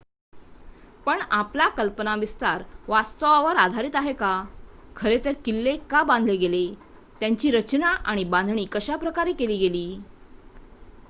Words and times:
पण 1.05 1.19
आपला 1.31 1.67
कल्पनाविस्तार 1.69 2.63
वास्तवावर 2.87 3.55
आधारित 3.57 3.95
आहे 3.95 4.13
का 4.13 4.31
खरे 4.95 5.17
तर 5.25 5.33
किल्ले 5.45 5.75
का 5.89 6.01
बांधले 6.03 6.35
गेले 6.37 6.65
त्यांची 7.21 7.51
रचना 7.51 7.89
आणि 8.05 8.23
बांधणी 8.33 8.65
कशा 8.71 8.95
प्रकारे 8.97 9.33
केली 9.33 9.57
गेली 9.59 9.87